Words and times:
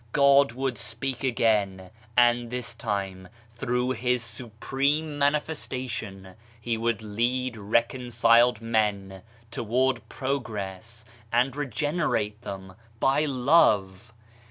God 0.13 0.53
would 0.53 0.79
speak 0.79 1.23
again, 1.23 1.91
and 2.17 2.49
this 2.49 2.73
time, 2.73 3.27
through 3.55 3.91
His 3.91 4.23
Supreme 4.23 5.19
Manifesta 5.19 5.87
tion, 5.87 6.33
he 6.59 6.75
would 6.75 7.03
lead 7.03 7.55
reconciled 7.55 8.61
men 8.61 9.21
toward 9.51 10.09
progress, 10.09 11.05
and 11.31 11.55
regenerate 11.55 12.41
them 12.41 12.73
by 12.99 13.25
love. 13.25 14.11